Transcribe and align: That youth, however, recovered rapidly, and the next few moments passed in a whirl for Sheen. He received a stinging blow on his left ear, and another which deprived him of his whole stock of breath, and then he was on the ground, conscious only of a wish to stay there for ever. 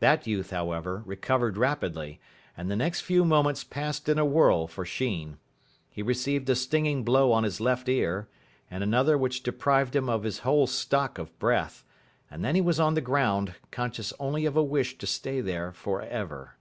That 0.00 0.26
youth, 0.26 0.52
however, 0.52 1.02
recovered 1.04 1.58
rapidly, 1.58 2.18
and 2.56 2.70
the 2.70 2.76
next 2.76 3.02
few 3.02 3.26
moments 3.26 3.62
passed 3.62 4.08
in 4.08 4.18
a 4.18 4.24
whirl 4.24 4.66
for 4.66 4.86
Sheen. 4.86 5.36
He 5.90 6.00
received 6.00 6.48
a 6.48 6.54
stinging 6.54 7.04
blow 7.04 7.30
on 7.30 7.44
his 7.44 7.60
left 7.60 7.86
ear, 7.86 8.26
and 8.70 8.82
another 8.82 9.18
which 9.18 9.42
deprived 9.42 9.94
him 9.94 10.08
of 10.08 10.22
his 10.22 10.38
whole 10.38 10.66
stock 10.66 11.18
of 11.18 11.38
breath, 11.38 11.84
and 12.30 12.42
then 12.42 12.54
he 12.54 12.62
was 12.62 12.80
on 12.80 12.94
the 12.94 13.02
ground, 13.02 13.54
conscious 13.70 14.14
only 14.18 14.46
of 14.46 14.56
a 14.56 14.64
wish 14.64 14.96
to 14.96 15.06
stay 15.06 15.42
there 15.42 15.72
for 15.72 16.00
ever. 16.00 16.56